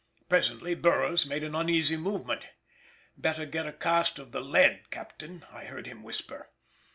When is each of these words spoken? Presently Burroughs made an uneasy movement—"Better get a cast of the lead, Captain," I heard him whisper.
Presently 0.27 0.73
Burroughs 0.73 1.27
made 1.27 1.43
an 1.43 1.53
uneasy 1.53 1.95
movement—"Better 1.95 3.45
get 3.45 3.67
a 3.67 3.71
cast 3.71 4.17
of 4.17 4.31
the 4.31 4.41
lead, 4.41 4.89
Captain," 4.89 5.45
I 5.51 5.65
heard 5.65 5.85
him 5.85 6.01
whisper. 6.01 6.49